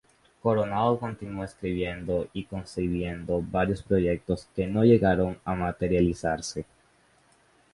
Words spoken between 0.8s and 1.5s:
continuó